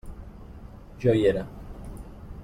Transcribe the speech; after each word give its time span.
Jo 1.03 1.13
hi 1.17 1.21
era. 1.33 1.43